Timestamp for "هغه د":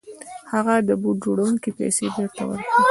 0.53-0.89